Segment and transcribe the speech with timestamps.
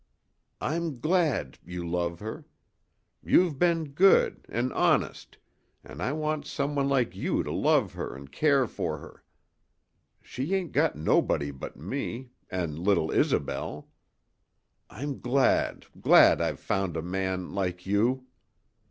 [0.59, 2.47] I'm glad you love her.
[3.21, 5.37] You've been good 'n' honest
[5.83, 9.23] an I want some one like you to love her an' care for her.
[10.19, 13.91] She ain't got nobody but me an' little Isobel.
[14.89, 18.25] I'm glad glad I've found a man like you!"